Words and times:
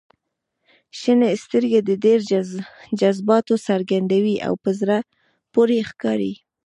•شنې 0.99 1.31
سترګې 1.43 1.79
د 1.89 1.91
ډېر 2.05 2.19
جذباتو 3.01 3.55
څرګندوي 3.67 4.35
او 4.47 4.53
په 4.63 4.69
زړه 4.79 4.97
پورې 5.53 5.77
ښکاري. 5.89 6.33